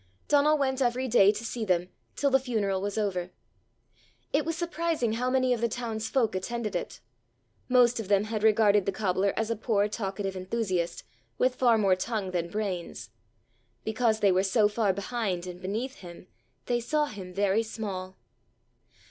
[0.27, 3.29] Donal went every day to see them till the funeral was over.
[4.33, 7.01] It was surprising how many of the town's folk attended it.
[7.69, 11.03] Most of them had regarded the cobbler as a poor talkative enthusiast
[11.37, 13.11] with far more tongue than brains!
[13.83, 16.25] Because they were so far behind and beneath him,
[16.65, 18.17] they saw him very small!